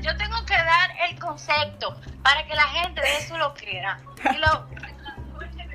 [0.00, 4.00] Yo tengo que dar el concepto para que la gente de eso lo quiera.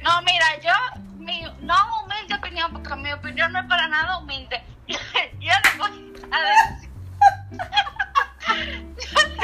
[0.04, 0.74] no, mira, yo,
[1.18, 4.64] mi no humilde opinión, porque mi opinión no es para nada humilde.
[4.88, 6.40] yo no voy a
[6.72, 6.90] decir.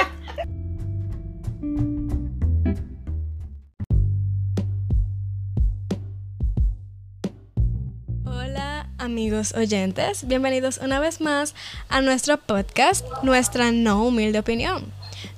[9.05, 11.53] amigos oyentes, bienvenidos una vez más
[11.89, 14.91] a nuestro podcast, nuestra no humilde opinión.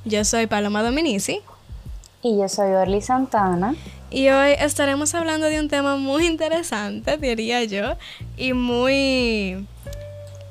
[0.06, 1.42] Yo soy Paloma Dominici.
[2.24, 3.76] Y yo soy Orly Santana.
[4.10, 7.98] Y hoy estaremos hablando de un tema muy interesante, diría yo,
[8.38, 9.68] y muy...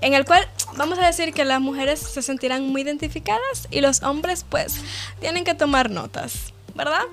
[0.03, 4.03] en el cual vamos a decir que las mujeres se sentirán muy identificadas y los
[4.03, 4.83] hombres pues
[5.21, 7.05] tienen que tomar notas, ¿verdad?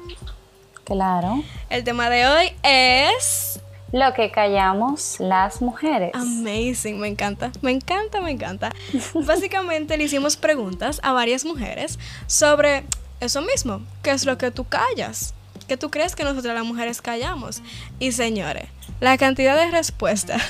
[0.84, 1.42] Claro.
[1.70, 3.62] El tema de hoy es
[3.94, 6.12] lo que callamos las mujeres.
[6.16, 8.72] Amazing, me encanta, me encanta, me encanta.
[9.14, 12.84] Básicamente le hicimos preguntas a varias mujeres sobre
[13.20, 15.36] eso mismo, ¿qué es lo que tú callas?
[15.68, 17.62] ¿Qué tú crees que nosotras las mujeres callamos?
[18.00, 18.68] Y señores,
[19.00, 20.42] la cantidad de respuestas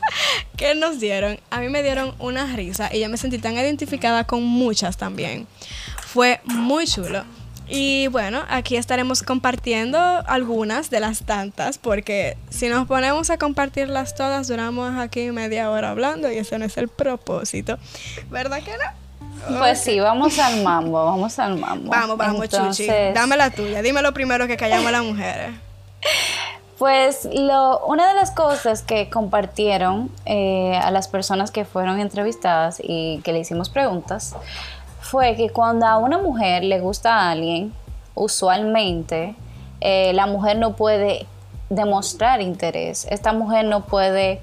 [0.58, 4.24] que nos dieron, a mí me dieron una risa y yo me sentí tan identificada
[4.24, 5.46] con muchas también.
[6.06, 7.24] Fue muy chulo.
[7.74, 14.14] Y bueno, aquí estaremos compartiendo algunas de las tantas, porque si nos ponemos a compartirlas
[14.14, 17.78] todas, duramos aquí media hora hablando y ese no es el propósito.
[18.28, 19.58] ¿Verdad que no?
[19.58, 21.90] Pues sí, vamos al mambo, vamos al mambo.
[21.90, 22.86] Vamos, vamos, Chuchi.
[23.14, 25.52] Dame la tuya, dime lo primero que callamos a las mujeres.
[26.76, 32.82] Pues lo, una de las cosas que compartieron eh, a las personas que fueron entrevistadas
[32.82, 34.34] y que le hicimos preguntas
[35.12, 37.70] fue que cuando a una mujer le gusta a alguien,
[38.14, 39.34] usualmente
[39.82, 41.26] eh, la mujer no puede
[41.68, 43.06] demostrar interés.
[43.10, 44.40] Esta mujer no puede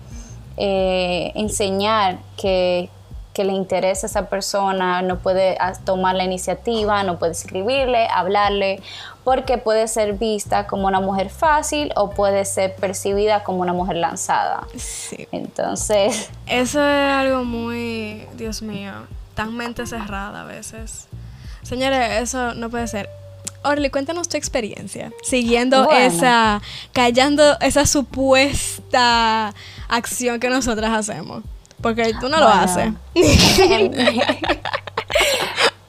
[0.58, 2.92] eh, enseñar que,
[3.36, 8.82] le interesa a esa persona, no puede tomar la iniciativa, no puede escribirle, hablarle,
[9.24, 13.96] porque puede ser vista como una mujer fácil o puede ser percibida como una mujer
[13.96, 14.68] lanzada.
[14.76, 15.26] Sí.
[15.32, 16.30] Entonces...
[16.48, 18.92] Eso es algo muy, Dios mío,
[19.40, 21.08] tan mente cerrada a veces.
[21.62, 23.08] Señores, eso no puede ser.
[23.64, 26.62] Orly, cuéntanos tu experiencia siguiendo esa,
[26.92, 29.54] callando esa supuesta
[29.88, 31.44] acción que nosotras hacemos.
[31.82, 32.92] Porque tú no lo haces.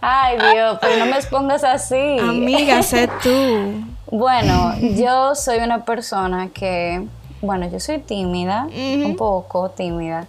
[0.00, 2.20] Ay, Dios, pero no me expongas así.
[2.20, 3.84] Amiga, sé tú.
[4.12, 7.04] Bueno, yo soy una persona que,
[7.40, 10.26] bueno, yo soy tímida, un poco tímida.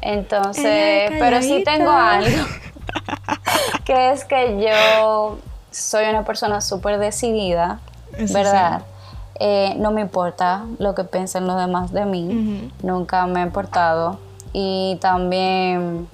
[0.00, 2.44] Entonces, pero sí tengo algo,
[3.84, 5.38] que es que yo
[5.70, 7.80] soy una persona súper decidida,
[8.32, 8.82] ¿verdad?
[9.40, 14.18] Eh, no me importa lo que piensen los demás de mí, nunca me ha importado.
[14.52, 16.06] Y también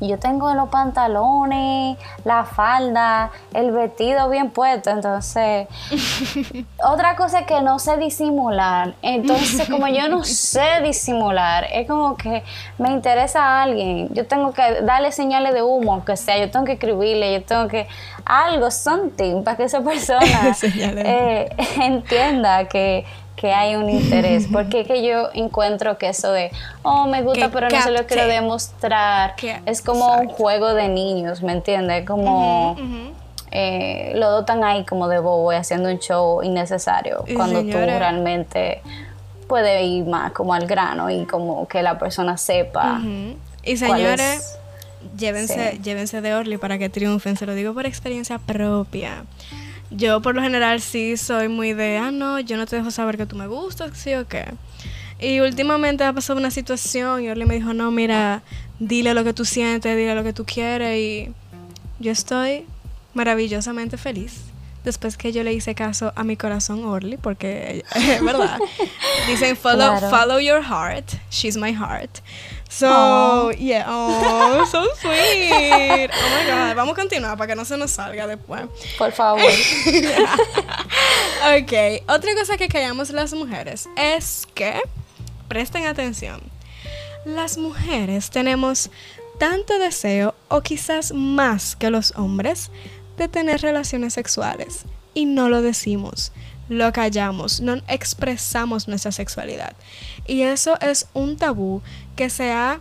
[0.00, 5.68] yo tengo los pantalones, la falda, el vestido bien puesto, entonces
[6.84, 12.16] otra cosa es que no sé disimular, entonces como yo no sé disimular, es como
[12.16, 12.42] que
[12.78, 16.66] me interesa a alguien, yo tengo que darle señales de humo, aunque sea, yo tengo
[16.66, 17.86] que escribirle, yo tengo que
[18.24, 21.48] algo, something, para que esa persona eh,
[21.80, 23.04] entienda que
[23.36, 24.48] que hay un interés.
[24.52, 26.50] Porque que yo encuentro que eso de,
[26.82, 29.34] oh, me gusta, pero no se lo quiero demostrar,
[29.66, 32.04] es como un juego de niños, ¿me entiendes?
[32.06, 32.76] Como
[33.50, 38.82] eh, lo dotan ahí como de bobo y haciendo un show innecesario, cuando tú realmente
[39.46, 43.00] puedes ir más como al grano y como que la persona sepa.
[43.62, 44.58] Y señores,
[45.16, 49.24] llévense, llévense de Orly para que triunfen, se lo digo por experiencia propia.
[49.90, 53.16] Yo por lo general sí soy muy de, ah, no, yo no te dejo saber
[53.16, 54.44] que tú me gustas, sí o qué.
[55.20, 58.42] Y últimamente ha pasado una situación y Orly me dijo, no, mira,
[58.78, 61.32] dile lo que tú sientes, dile lo que tú quieres y
[62.00, 62.64] yo estoy
[63.14, 64.42] maravillosamente feliz.
[64.86, 68.56] Después que yo le hice caso a mi corazón Orly, porque es verdad.
[69.26, 72.20] Dicen, follow, follow your heart, she's my heart.
[72.68, 76.08] So, yeah, oh, so sweet.
[76.08, 78.62] Oh my God, vamos a continuar para que no se nos salga después.
[78.96, 79.42] Por favor.
[81.50, 81.72] ok,
[82.06, 84.80] otra cosa que callamos las mujeres es que,
[85.48, 86.40] presten atención,
[87.24, 88.88] las mujeres tenemos
[89.40, 92.70] tanto deseo o quizás más que los hombres
[93.16, 94.84] de tener relaciones sexuales
[95.14, 96.32] y no lo decimos
[96.68, 99.74] lo callamos, no expresamos nuestra sexualidad.
[100.26, 101.82] Y eso es un tabú
[102.16, 102.80] que se ha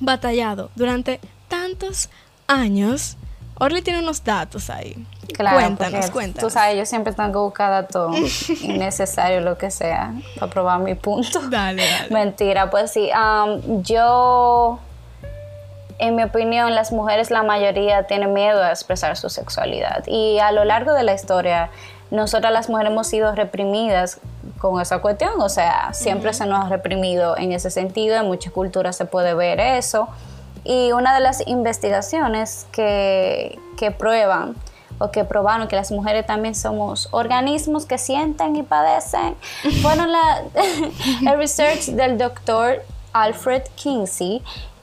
[0.00, 2.08] batallado durante tantos
[2.46, 3.16] años.
[3.56, 5.06] Orly tiene unos datos ahí.
[5.34, 6.48] Claro, cuéntanos, cuéntanos.
[6.48, 8.12] Tú sabes, yo siempre tengo que buscar todo
[8.62, 11.40] innecesario, lo que sea, para probar mi punto.
[11.48, 12.08] Dale, dale.
[12.10, 13.10] Mentira, pues sí.
[13.82, 14.78] yo
[15.98, 20.04] en mi opinión, las mujeres, la mayoría, tienen miedo a expresar su sexualidad.
[20.06, 21.70] Y a lo largo de la historia,
[22.10, 24.20] nosotras las mujeres hemos sido reprimidas
[24.58, 28.52] con esa cuestión, o sea, siempre se nos ha reprimido en ese sentido, en muchas
[28.52, 30.08] culturas se puede ver eso.
[30.64, 34.54] Y una de las investigaciones que, que prueban
[34.98, 39.36] o que probaron que las mujeres también somos organismos que sienten y padecen,
[39.82, 40.42] fueron la,
[41.30, 42.82] el research del doctor
[43.12, 44.42] Alfred Kinsey,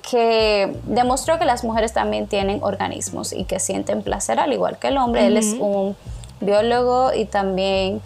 [0.10, 4.88] que demostró que las mujeres también tienen organismos y que sienten placer al igual que
[4.88, 5.28] el hombre.
[5.28, 5.96] Él es un
[6.40, 8.02] biólogo y también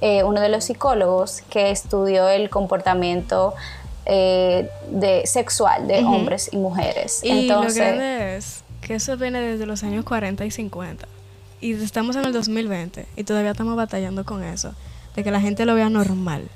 [0.00, 3.54] eh, uno de los psicólogos que estudió el comportamiento
[4.06, 7.20] eh, de, sexual de hombres y mujeres.
[7.22, 11.06] Y Entonces, lo grande es que eso viene desde los años 40 y 50.
[11.60, 14.74] Y estamos en el 2020 y todavía estamos batallando con eso,
[15.14, 16.48] de que la gente lo vea normal.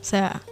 [0.00, 0.42] O sea,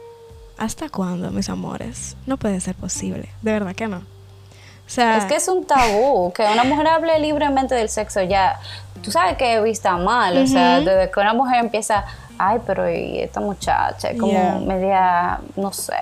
[0.60, 2.16] ¿hasta cuándo, mis amores?
[2.26, 3.96] No puede ser posible, de verdad que no.
[3.96, 8.60] O sea, es que es un tabú, que una mujer hable libremente del sexo ya,
[9.02, 12.04] tú sabes que he visto mal, o sea, desde que una mujer empieza,
[12.38, 15.94] ay, pero y esta muchacha, como media, no sé.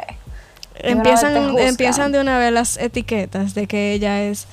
[0.75, 4.47] Empiezan, empiezan de una vez las etiquetas de que ella es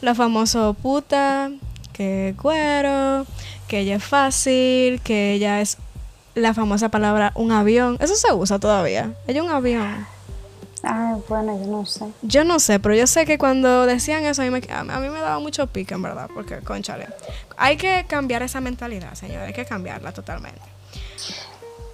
[0.00, 1.50] la famosa puta,
[1.92, 3.26] que cuero,
[3.68, 5.76] que ella es fácil, que ella es
[6.34, 7.96] la famosa palabra un avión.
[8.00, 9.12] Eso se usa todavía.
[9.26, 10.06] Es un avión.
[10.82, 12.06] Ay, bueno, yo no sé.
[12.22, 15.08] Yo no sé, pero yo sé que cuando decían eso a mí me, a mí
[15.08, 17.06] me daba mucho pique, en verdad, porque, conchale,
[17.58, 20.62] hay que cambiar esa mentalidad, señor, hay que cambiarla totalmente.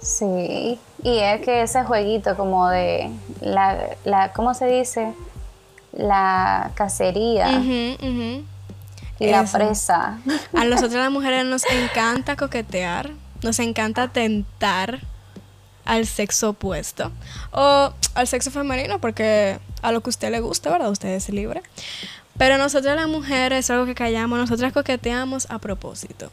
[0.01, 3.11] Sí, y es que ese jueguito como de
[3.41, 5.13] la, la ¿cómo se dice?
[5.91, 8.45] La cacería y
[9.19, 10.19] la presa.
[10.53, 13.11] A nosotros las mujeres nos encanta coquetear,
[13.41, 14.99] nos encanta tentar
[15.85, 17.11] al sexo opuesto
[17.51, 20.91] o al sexo femenino porque a lo que usted le gusta, ¿verdad?
[20.91, 21.61] Usted es libre.
[22.37, 26.31] Pero nosotros las mujeres es algo que callamos, nosotras coqueteamos a propósito.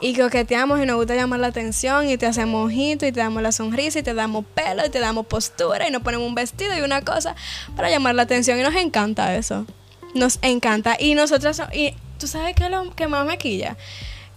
[0.00, 3.42] Y coqueteamos y nos gusta llamar la atención y te hacemos ojito y te damos
[3.42, 6.76] la sonrisa y te damos pelo y te damos postura y nos ponemos un vestido
[6.76, 7.34] y una cosa
[7.74, 9.66] para llamar la atención y nos encanta eso.
[10.14, 10.96] Nos encanta.
[10.98, 13.76] Y nosotras, y ¿Tú sabes qué es lo que más me quilla?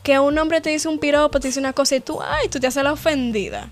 [0.03, 2.59] Que un hombre te dice un piropo, te dice una cosa y tú, ay, tú
[2.59, 3.69] te haces la ofendida.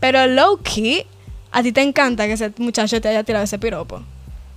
[0.00, 1.06] Pero low key,
[1.50, 3.96] a ti te encanta que ese muchacho te haya tirado ese piropo.
[3.96, 4.02] O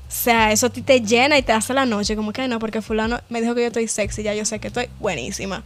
[0.07, 2.15] sea, eso a ti te llena y te hace la noche.
[2.15, 4.67] Como que no, porque fulano me dijo que yo estoy sexy, ya yo sé que
[4.67, 5.63] estoy buenísima.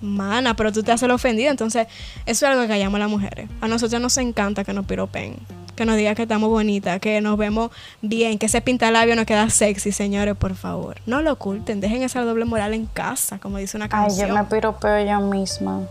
[0.00, 1.50] Mana, pero tú te haces la ofendida.
[1.50, 1.86] Entonces,
[2.26, 3.48] eso es algo que callamos a las mujeres.
[3.60, 5.36] A nosotros nos encanta que nos piropen
[5.74, 9.48] que nos diga que estamos bonitas, que nos vemos bien, que ese pintalabio nos queda
[9.50, 10.96] sexy, señores, por favor.
[11.06, 14.30] No lo oculten, dejen esa doble moral en casa, como dice una canción.
[14.30, 15.82] Ay, yo me piropeo yo misma.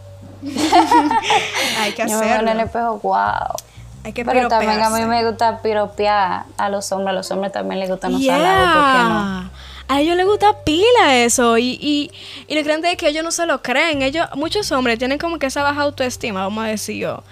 [1.80, 2.24] Hay que hacerlo.
[2.24, 3.56] Yo me en el espejo, wow.
[4.04, 7.54] Hay que Pero también a mí me gusta piropear a los hombres, a los hombres
[7.54, 8.36] también les gusta no yeah.
[8.36, 9.64] ¿por qué no?
[9.88, 12.12] A ellos les gusta pila eso y, y,
[12.48, 14.02] y lo grande es que ellos no se lo creen.
[14.02, 17.24] Ellos, muchos hombres tienen como que esa baja autoestima, vamos a decir yo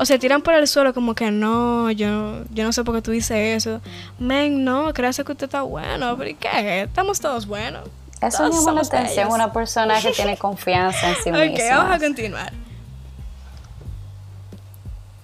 [0.00, 3.02] o se tiran por el suelo como que no, yo, yo no sé por qué
[3.02, 3.82] tú dices eso.
[4.18, 6.84] Men, no, creas que usted está bueno, pero ¿y qué?
[6.84, 7.86] Estamos todos buenos.
[8.22, 11.52] Eso me llama la atención, una persona que tiene confianza en sí misma.
[11.52, 12.52] Ok, vamos a continuar.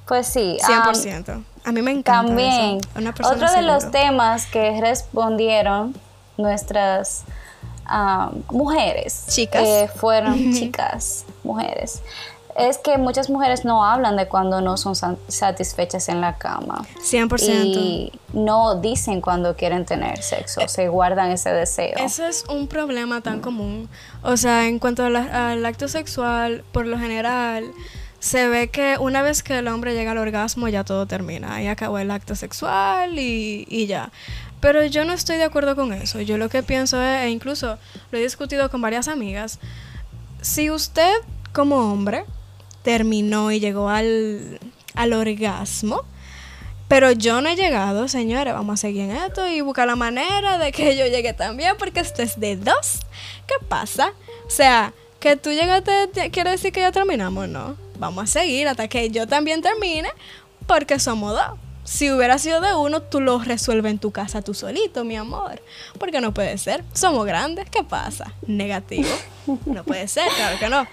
[0.06, 0.58] Pues sí.
[0.60, 1.42] 100%.
[1.64, 2.26] a mí me encanta.
[2.26, 2.78] También,
[3.24, 5.94] otro de los temas que respondieron
[6.36, 7.24] nuestras
[8.50, 9.24] mujeres.
[9.28, 9.62] Chicas.
[9.62, 12.02] Que fueron chicas, mujeres
[12.58, 14.94] es que muchas mujeres no hablan de cuando no son
[15.28, 16.86] satisfechas en la cama.
[17.00, 17.40] 100%.
[17.48, 21.94] Y no dicen cuando quieren tener sexo, eh, se guardan ese deseo.
[21.98, 23.88] Eso es un problema tan común.
[24.22, 27.70] O sea, en cuanto al acto sexual, por lo general,
[28.20, 31.56] se ve que una vez que el hombre llega al orgasmo ya todo termina.
[31.56, 34.10] Ahí acabó el acto sexual y, y ya.
[34.60, 36.20] Pero yo no estoy de acuerdo con eso.
[36.22, 37.78] Yo lo que pienso es, e incluso
[38.10, 39.58] lo he discutido con varias amigas,
[40.40, 41.12] si usted
[41.52, 42.24] como hombre
[42.86, 44.60] terminó y llegó al,
[44.94, 46.04] orgasmo.
[46.86, 48.54] Pero yo no he llegado, señores.
[48.54, 51.98] Vamos a seguir en esto y buscar la manera de que yo llegue también, porque
[51.98, 53.00] esto es de dos.
[53.48, 54.12] ¿Qué pasa?
[54.46, 57.76] O sea, que tú llegaste, quiere decir que ya terminamos, ¿no?
[57.98, 60.08] Vamos a seguir hasta que yo también termine,
[60.68, 61.58] porque somos dos.
[61.86, 65.62] Si hubiera sido de uno, tú lo resuelves en tu casa tú solito, mi amor.
[65.98, 66.82] Porque no puede ser.
[66.92, 68.32] Somos grandes, ¿qué pasa?
[68.46, 69.08] Negativo.
[69.64, 70.88] No puede ser, claro que no.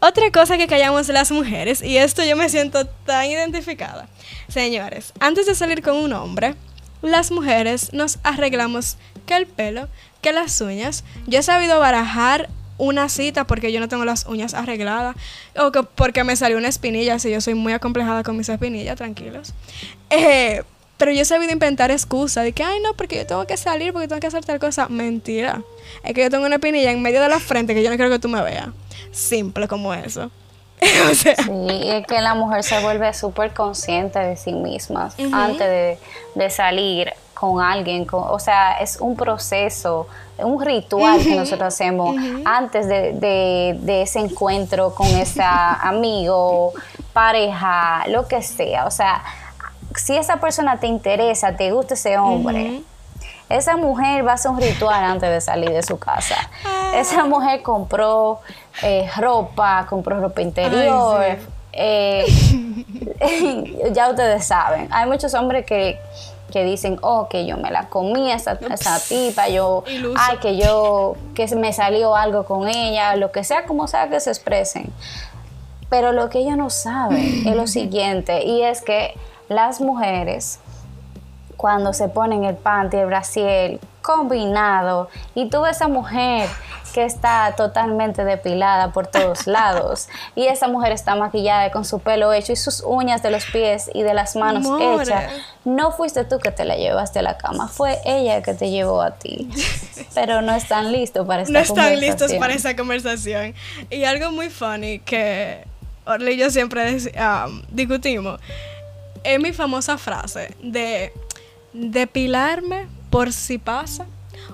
[0.00, 4.08] Otra cosa que callamos las mujeres, y esto yo me siento tan identificada.
[4.48, 6.54] Señores, antes de salir con un hombre,
[7.02, 9.88] las mujeres nos arreglamos que el pelo,
[10.22, 11.04] que las uñas.
[11.26, 12.48] Yo he sabido barajar
[12.80, 15.14] una cita porque yo no tengo las uñas arregladas
[15.56, 18.96] o que porque me salió una espinilla, si yo soy muy acomplejada con mis espinillas,
[18.96, 19.52] tranquilos.
[20.08, 20.62] Eh,
[20.96, 23.92] Pero yo he sabido inventar excusas de que, ay, no, porque yo tengo que salir,
[23.92, 24.88] porque tengo que hacer tal cosa.
[24.88, 25.62] Mentira.
[26.04, 28.10] Es que yo tengo una pinilla en medio de la frente que yo no quiero
[28.10, 28.68] que tú me veas.
[29.10, 30.30] Simple como eso.
[31.14, 35.98] Sí, es que la mujer se vuelve súper consciente de sí misma antes
[36.34, 38.06] de, salir con alguien.
[38.12, 40.06] o sea, es un proceso,
[40.36, 45.42] un ritual que nosotros hacemos antes de, ese encuentro con ese
[45.82, 46.74] amigo,
[47.14, 48.84] pareja, lo que sea.
[48.84, 49.22] O sea,
[49.96, 52.82] si esa persona te interesa, te gusta ese hombre.
[53.48, 56.36] Esa mujer va a hacer un ritual antes de salir de su casa.
[56.64, 56.92] Ah.
[56.94, 58.40] Esa mujer compró
[58.82, 61.38] eh, ropa, compró ropa interior.
[61.72, 62.26] Eh,
[63.92, 65.98] ya ustedes saben, hay muchos hombres que,
[66.64, 69.84] dicen, oh, que yo me la comí esa, esa tipa, yo,
[70.16, 74.20] ay, que yo, que me salió algo con ella, lo que sea, como sea que
[74.20, 74.92] se expresen.
[75.88, 79.14] Pero lo que ellos no saben es lo siguiente, y es que
[79.48, 80.60] las mujeres
[81.60, 86.48] cuando se ponen el panty, el brasiel combinado y tú ves esa mujer
[86.90, 92.32] que está totalmente depilada por todos lados y esa mujer está maquillada con su pelo
[92.32, 95.32] hecho y sus uñas de los pies y de las manos hechas.
[95.64, 99.02] No fuiste tú que te la llevaste a la cama, fue ella que te llevó
[99.02, 99.48] a ti.
[100.14, 101.76] Pero no están listos para esta conversación.
[101.76, 103.54] No están listos para esa conversación.
[103.90, 105.64] Y algo muy funny que
[106.06, 108.40] Orly y yo siempre um, discutimos
[109.24, 111.12] es mi famosa frase de
[111.72, 114.06] depilarme por si pasa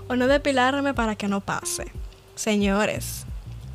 [0.08, 1.90] o no depilarme para que no pase.
[2.36, 3.24] Señores,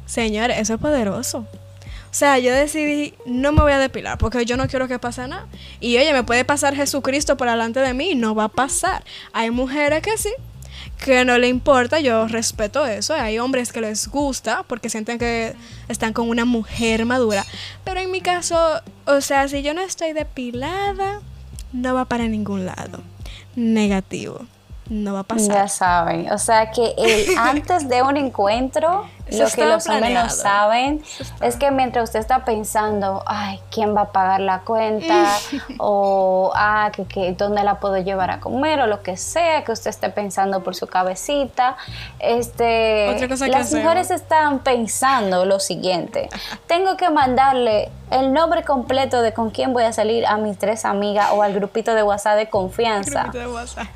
[0.05, 1.39] señores, eso es poderoso.
[1.39, 5.27] O sea, yo decidí, no me voy a depilar porque yo no quiero que pase
[5.27, 5.47] nada.
[5.79, 9.03] Y oye, me puede pasar Jesucristo por delante de mí no va a pasar.
[9.33, 10.29] Hay mujeres que sí,
[11.03, 13.13] que no le importa, yo respeto eso.
[13.13, 15.55] Hay hombres que les gusta porque sienten que
[15.87, 17.45] están con una mujer madura.
[17.83, 21.21] Pero en mi caso, o sea, si yo no estoy depilada,
[21.73, 23.01] no va para ningún lado
[23.55, 24.45] negativo.
[24.91, 25.55] No va a pasar.
[25.55, 26.29] Ya saben.
[26.33, 31.03] O sea que el, antes de un encuentro, lo que los hombres no saben
[31.41, 35.37] es que mientras usted está pensando, ay, ¿quién va a pagar la cuenta?
[35.77, 38.81] o, ah, que, ¿dónde la puedo llevar a comer?
[38.81, 41.77] O lo que sea que usted esté pensando por su cabecita.
[42.19, 46.29] Este, las mujeres están pensando lo siguiente.
[46.67, 50.83] Tengo que mandarle el nombre completo de con quién voy a salir a mis tres
[50.83, 53.29] amigas o al grupito de WhatsApp de confianza.
[53.31, 53.87] De WhatsApp.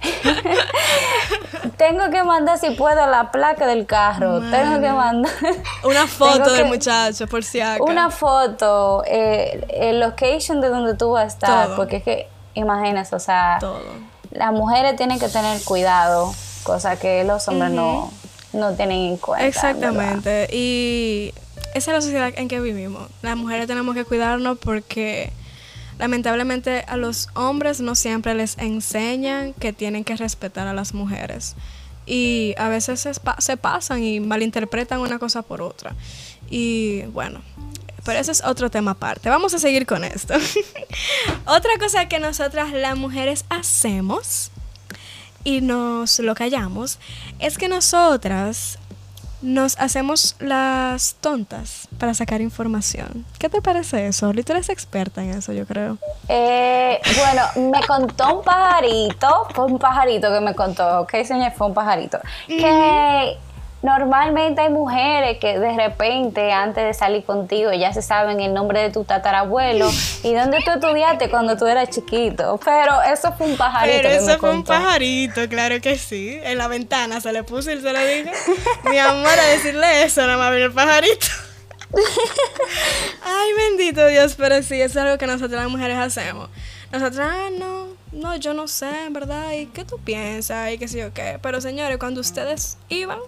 [1.77, 4.39] Tengo que mandar si puedo la placa del carro.
[4.50, 5.14] Tengo que mandar
[5.84, 7.84] una foto del muchacho por si acaso.
[7.84, 13.15] Una foto, eh, el location de donde tú vas a estar, porque es que imagínate,
[13.15, 13.60] o sea,
[14.31, 18.12] las mujeres tienen que tener cuidado, cosa que los hombres no,
[18.53, 19.45] no tienen en cuenta.
[19.45, 20.48] Exactamente.
[20.51, 21.34] Y
[21.74, 23.10] esa es la sociedad en que vivimos.
[23.22, 25.31] Las mujeres tenemos que cuidarnos porque
[26.00, 31.55] lamentablemente a los hombres no siempre les enseñan que tienen que respetar a las mujeres.
[32.05, 33.07] Y a veces
[33.39, 35.95] se, pasan y malinterpretan una cosa por otra.
[36.50, 37.41] Y bueno,
[38.03, 39.29] pero ese es otro tema aparte.
[39.29, 40.35] Vamos a seguir con esto.
[41.45, 44.51] Otra cosa que nosotras las mujeres hacemos
[45.43, 47.00] y nos lo callamos
[47.39, 48.77] es que nosotras
[49.46, 53.25] nos hacemos las tontas para sacar información.
[53.38, 54.32] ¿Qué te parece eso?
[54.32, 55.98] Tú eres experta en eso, yo creo.
[56.28, 61.68] Eh, bueno, me contó un pajarito, fue un pajarito que me contó, ok, señor, fue
[61.68, 63.38] un pajarito, que
[63.86, 68.82] Normalmente hay mujeres que de repente, antes de salir contigo, ya se saben el nombre
[68.82, 69.92] de tu tatarabuelo
[70.24, 72.60] y dónde tú estudiaste cuando tú eras chiquito.
[72.65, 73.98] Pero eso fue un pajarito.
[74.01, 76.39] Pero eso fue un pajarito, claro que sí.
[76.42, 78.32] En la ventana se le puso y se lo dije.
[78.89, 81.27] Mi amor, a decirle eso, nada más vino el pajarito.
[83.24, 86.50] Ay, bendito Dios, pero sí, eso es algo que nosotras las mujeres hacemos.
[86.92, 90.72] Nosotras, ah, no, no, yo no sé, en verdad, ¿y qué tú piensas?
[90.72, 91.39] Y qué sé yo qué.
[91.41, 93.19] Pero señores, cuando ustedes iban,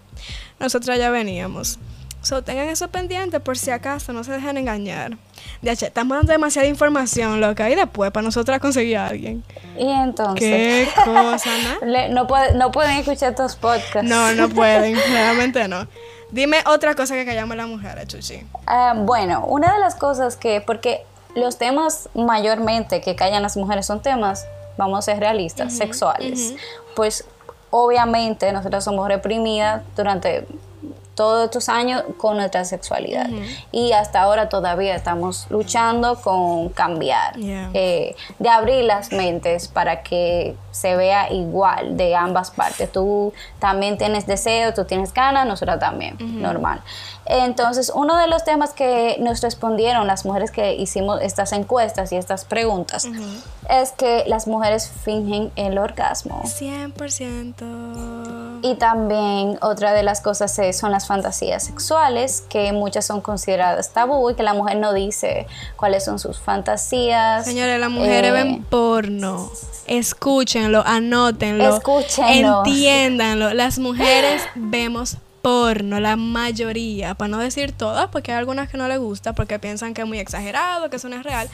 [0.59, 1.79] nosotras ya veníamos.
[2.21, 5.17] So, tengan eso pendiente por si acaso, no se dejen engañar.
[5.61, 9.43] De hecho, estamos dando demasiada información, loca, y después para nosotras conseguir a alguien.
[9.77, 10.89] Y entonces.
[10.89, 11.49] ¿Qué cosa,
[11.81, 12.09] no?
[12.09, 14.03] no, no pueden escuchar estos podcasts.
[14.03, 15.87] No, no pueden, realmente no.
[16.31, 18.41] Dime otra cosa que callamos las mujeres, Chuchi.
[18.65, 23.85] Ah, bueno, una de las cosas que, porque los temas mayormente que callan las mujeres
[23.85, 24.45] son temas,
[24.77, 26.55] vamos a ser realistas, sexuales.
[26.95, 27.25] Pues
[27.69, 30.47] obviamente nosotros somos reprimidas durante
[31.17, 33.27] todos estos años con nuestra sexualidad.
[33.71, 40.55] Y hasta ahora todavía estamos luchando con cambiar, eh, de abrir las mentes para que
[40.69, 42.91] se vea igual de ambas partes.
[42.91, 46.81] Tú también tienes deseo, tú tienes ganas, nosotros también, normal.
[47.29, 52.15] Entonces, uno de los temas que nos respondieron las mujeres que hicimos estas encuestas y
[52.15, 53.05] estas preguntas
[53.69, 56.41] es que las mujeres fingen el orgasmo.
[56.43, 58.61] 100%.
[58.63, 64.29] Y también otra de las cosas son las fantasías sexuales, que muchas son consideradas tabú
[64.29, 67.43] y que la mujer no dice cuáles son sus fantasías.
[67.45, 69.51] Señores, las mujeres ven eh, porno.
[69.85, 71.75] Escúchenlo, anótenlo.
[71.75, 72.63] Escúchenlo.
[72.65, 73.53] Entiéndanlo.
[73.53, 75.26] Las mujeres vemos porno,
[75.99, 79.93] la mayoría, para no decir todas, porque hay algunas que no les gusta, porque piensan
[79.93, 81.49] que es muy exagerado, que eso no es real,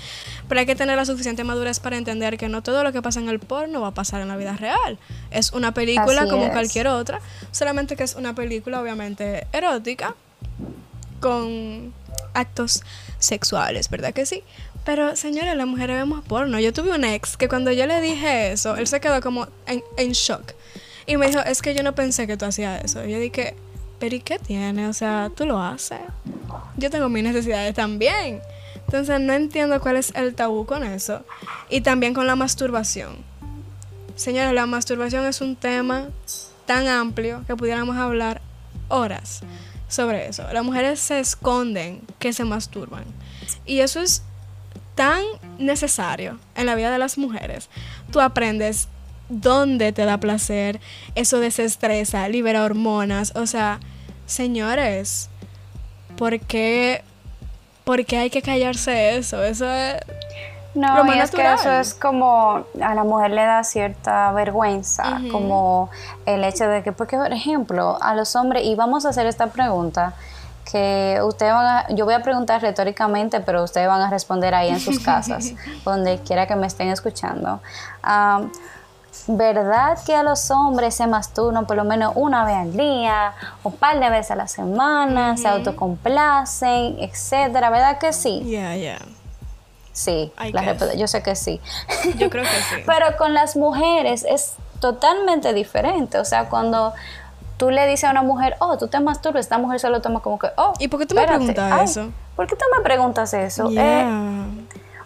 [0.47, 3.19] pero hay que tener la suficiente madurez para entender que no todo lo que pasa
[3.19, 4.97] en el porno va a pasar en la vida real.
[5.31, 7.19] Es una película como cualquier otra,
[7.51, 10.15] solamente que es una película obviamente erótica,
[11.19, 11.93] con
[12.33, 12.83] actos
[13.19, 14.43] sexuales, ¿verdad que sí?
[14.85, 16.59] Pero, señores, las mujeres vemos porno.
[16.59, 19.81] Yo tuve un ex que cuando yo le dije eso, él se quedó como en,
[19.97, 20.51] en shock.
[21.05, 23.05] Y me dijo, es que yo no pensé que tú hacías eso.
[23.05, 23.55] Y yo dije,
[24.03, 24.89] pero ¿y qué tiene?
[24.89, 26.01] O sea, tú lo haces.
[26.75, 28.41] Yo tengo mis necesidades también.
[28.85, 31.23] Entonces no entiendo cuál es el tabú con eso.
[31.69, 33.15] Y también con la masturbación.
[34.17, 36.09] Señores, la masturbación es un tema
[36.65, 38.41] tan amplio que pudiéramos hablar
[38.89, 39.39] horas
[39.87, 40.43] sobre eso.
[40.51, 43.05] Las mujeres se esconden que se masturban.
[43.65, 44.21] Y eso es
[44.95, 45.23] tan
[45.59, 47.69] necesario en la vida de las mujeres.
[48.11, 48.89] Tú aprendes
[49.29, 50.81] dónde te da placer,
[51.15, 53.79] eso desestresa, libera hormonas, o sea,
[54.25, 55.29] señores,
[56.17, 57.03] ¿por qué,
[58.17, 59.43] hay que callarse eso?
[59.43, 59.95] Eso es...
[60.75, 65.91] No, es que eso es como a la mujer le da cierta vergüenza, como
[66.25, 69.47] el hecho de que, porque por ejemplo, a los hombres, y vamos a hacer esta
[69.47, 70.15] pregunta,
[70.71, 74.69] que ustedes van a, yo voy a preguntar retóricamente, pero ustedes van a responder ahí
[74.69, 75.53] en sus casas,
[75.85, 77.61] donde quiera que me estén escuchando.
[79.27, 83.69] ¿Verdad que a los hombres se masturban por lo menos una vez al día, o
[83.69, 87.69] un par de veces a la semana, se autocomplacen, etcétera?
[87.69, 88.41] ¿Verdad que sí?
[88.43, 88.99] Yeah, yeah.
[89.93, 90.33] Sí,
[90.97, 91.61] yo sé que sí.
[92.17, 92.81] Yo creo que sí.
[92.85, 96.17] Pero con las mujeres es totalmente diferente.
[96.17, 96.93] O sea, cuando
[97.57, 100.19] tú le dices a una mujer, oh, tú te masturbas, esta mujer se lo toma
[100.19, 100.73] como que, oh.
[100.79, 102.11] ¿Y por qué tú me preguntas eso?
[102.35, 103.69] ¿Por qué tú me preguntas eso?
[103.71, 104.05] Eh,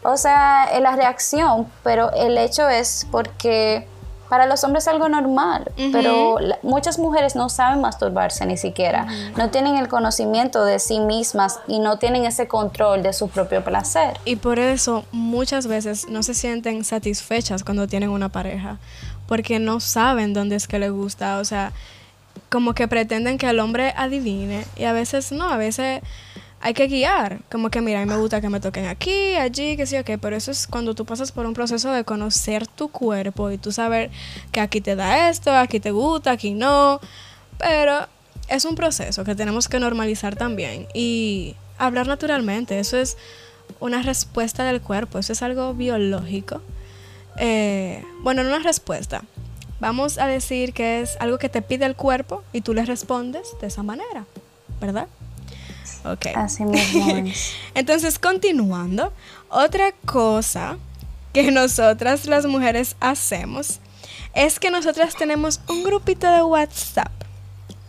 [0.03, 3.87] o sea, la reacción, pero el hecho es porque
[4.29, 9.49] para los hombres es algo normal, pero muchas mujeres no saben masturbarse ni siquiera, no
[9.49, 14.19] tienen el conocimiento de sí mismas y no tienen ese control de su propio placer.
[14.25, 18.77] Y por eso muchas veces no se sienten satisfechas cuando tienen una pareja,
[19.27, 21.73] porque no saben dónde es que les gusta, o sea,
[22.49, 26.01] como que pretenden que el hombre adivine y a veces no, a veces
[26.59, 29.77] hay que guiar, como que mira, a mí me gusta que me toquen aquí, allí,
[29.77, 32.65] qué sé yo qué, pero eso es cuando tú pasas por un proceso de conocer
[32.67, 34.09] tu cuerpo y tú saber
[34.51, 36.99] que aquí te da esto, aquí te gusta, aquí no,
[37.59, 38.07] pero
[38.47, 43.17] es un proceso que tenemos que normalizar también y hablar naturalmente, eso es
[43.79, 46.61] una respuesta del cuerpo, eso es algo biológico.
[47.37, 49.23] Eh, bueno, no una respuesta,
[49.79, 53.49] vamos a decir que es algo que te pide el cuerpo y tú le respondes
[53.61, 54.25] de esa manera,
[54.81, 55.07] ¿verdad?
[56.03, 56.27] Ok.
[56.35, 57.23] Así mismo
[57.75, 59.13] Entonces, continuando,
[59.49, 60.77] otra cosa
[61.33, 63.79] que nosotras las mujeres hacemos
[64.33, 67.11] es que nosotras tenemos un grupito de WhatsApp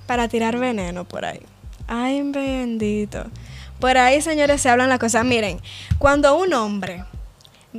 [0.07, 1.41] para tirar veneno por ahí.
[1.87, 3.25] Ay, bendito.
[3.81, 5.25] Por ahí, señores, se hablan las cosas.
[5.25, 5.61] Miren,
[5.99, 7.05] cuando un hombre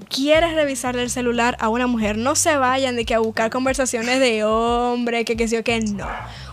[0.07, 4.19] quiere revisar el celular a una mujer, no se vayan de que a buscar conversaciones
[4.19, 6.07] de hombre, que qué sé yo, que no.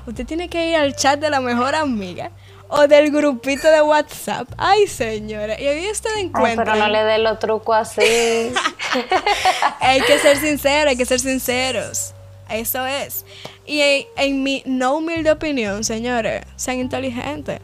[0.07, 2.31] Usted tiene que ir al chat de la mejor amiga
[2.69, 4.49] o del grupito de WhatsApp.
[4.57, 5.61] Ay, señora.
[5.61, 6.65] Y ahí usted encuentra.
[6.65, 8.01] pero no le dé los trucos así.
[9.81, 12.13] hay que ser sincero, hay que ser sinceros.
[12.49, 13.25] Eso es.
[13.67, 17.61] Y en, mi no humilde opinión, señores, sean inteligentes.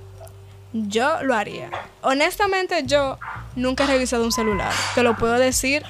[0.72, 1.70] Yo lo haría.
[2.00, 3.18] Honestamente, yo
[3.54, 4.72] nunca he revisado un celular.
[4.94, 5.84] Te lo puedo decir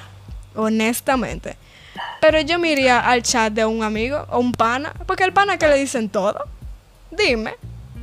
[0.55, 1.57] honestamente.
[2.19, 4.93] Pero yo me iría al chat de un amigo o un pana.
[5.07, 6.45] Porque el pana que le dicen todo.
[7.11, 7.55] Dime.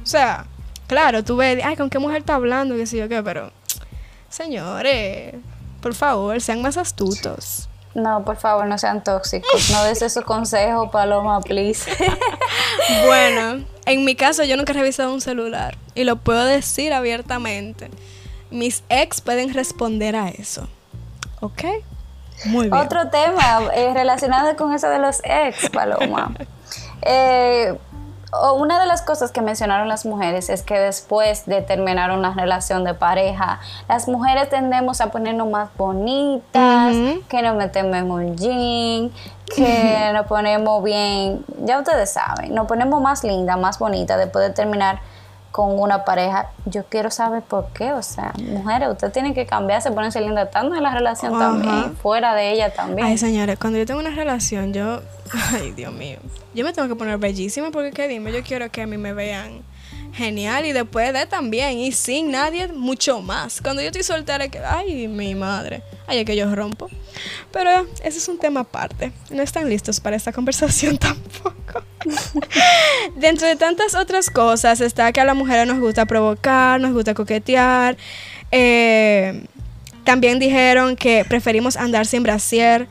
[0.03, 0.47] O sea,
[0.91, 2.75] Claro, tú ves, ay, ¿con qué mujer está hablando?
[2.75, 3.53] Que sé yo qué, pero,
[4.29, 5.37] señores,
[5.81, 7.69] por favor, sean más astutos.
[7.95, 9.71] No, por favor, no sean tóxicos.
[9.71, 11.89] No des esos consejos, Paloma, please.
[13.07, 15.79] bueno, en mi caso, yo nunca he revisado un celular.
[15.95, 17.89] Y lo puedo decir abiertamente.
[18.51, 20.69] Mis ex pueden responder a eso.
[21.39, 21.63] ¿Ok?
[22.47, 22.75] Muy bien.
[22.75, 26.35] Otro tema eh, relacionado con eso de los ex, Paloma.
[27.03, 27.75] Eh,
[28.55, 32.85] una de las cosas que mencionaron las mujeres es que después de terminar una relación
[32.85, 36.95] de pareja, las mujeres tendemos a ponernos más bonitas,
[37.29, 39.11] que nos metemos en un jean,
[39.55, 44.55] que nos ponemos bien, ya ustedes saben, nos ponemos más linda, más bonita después de
[44.55, 45.01] terminar
[45.51, 46.51] con una pareja.
[46.67, 50.75] Yo quiero saber por qué, o sea, mujeres, ustedes tienen que cambiarse, ponerse linda tanto
[50.77, 53.07] en la relación también, fuera de ella también.
[53.07, 55.01] Ay, señores, cuando yo tengo una relación, yo,
[55.53, 56.19] ay, Dios mío,
[56.55, 58.33] yo me tengo que poner bellísima porque, ¿qué dime?
[58.33, 59.63] Yo quiero que a mí me vean
[60.13, 63.61] genial y después de también y sin nadie mucho más.
[63.61, 66.89] Cuando yo estoy soltera, que, ay, mi madre, ay, es que yo rompo.
[67.53, 69.13] Pero ese es un tema aparte.
[69.31, 71.85] No están listos para esta conversación tampoco.
[73.17, 77.15] Dentro de tantas otras cosas está que a la mujer nos gusta provocar, nos gusta
[77.15, 77.97] coquetear.
[78.51, 79.45] Eh,
[80.05, 82.89] también dijeron que preferimos andar sin brasier.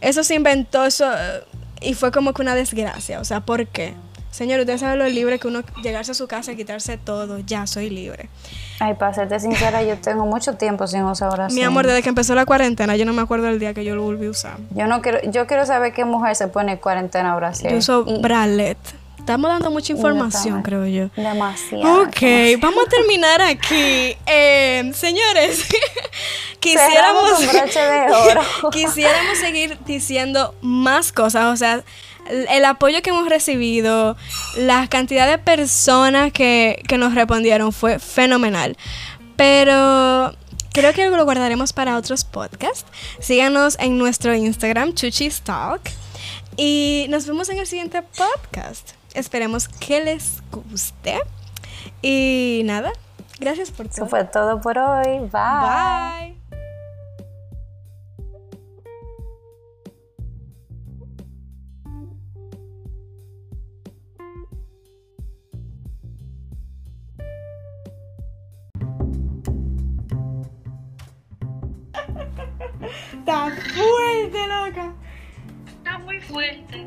[0.00, 1.10] Eso se inventó eso,
[1.80, 3.20] y fue como que una desgracia.
[3.20, 3.94] O sea, ¿por qué?
[4.40, 7.40] Señor, usted sabe lo libre que uno llegarse a su casa y quitarse todo.
[7.40, 8.30] Ya, soy libre.
[8.78, 11.60] Ay, para serte sincera, yo tengo mucho tiempo sin usar brasier.
[11.60, 13.94] Mi amor, desde que empezó la cuarentena, yo no me acuerdo del día que yo
[13.94, 14.56] lo volví a usar.
[14.74, 17.70] Yo no quiero, yo quiero saber qué mujer se pone cuarentena brasier.
[17.70, 18.78] Yo uso bralet.
[19.18, 21.10] Estamos dando mucha información, creo yo.
[21.14, 22.04] Demasiado.
[22.04, 22.22] Ok,
[22.62, 24.16] vamos a terminar aquí.
[24.24, 25.66] Eh, señores,
[26.60, 28.70] quisiéramos, de oro.
[28.72, 31.44] quisiéramos seguir diciendo más cosas.
[31.52, 31.84] O sea,
[32.30, 34.16] el apoyo que hemos recibido,
[34.56, 38.76] la cantidad de personas que, nos respondieron fue fenomenal.
[39.36, 40.34] Pero
[40.72, 42.84] creo que lo guardaremos para otros podcasts.
[43.20, 45.90] Síganos en nuestro Instagram, ChuchiStalk.
[46.56, 48.90] Y nos vemos en el siguiente podcast.
[49.14, 51.20] Esperemos que les guste.
[52.02, 52.92] Y nada,
[53.38, 53.94] gracias por todo.
[53.94, 55.18] Eso fue todo por hoy.
[55.20, 56.30] Bye.
[56.30, 56.39] Bye.
[73.20, 74.94] Está fuerte, loca.
[75.76, 76.86] Está muy fuerte.